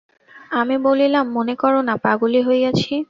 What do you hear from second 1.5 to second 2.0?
করো-না